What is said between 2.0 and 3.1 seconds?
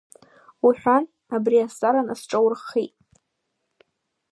насҿаурххит.